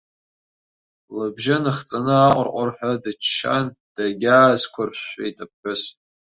[1.17, 3.65] Лыбжьы ныхҵаны аҟырҟырҳәа дыччан,
[3.95, 5.83] дагьаазқәыршәшәеит аԥҳәыс.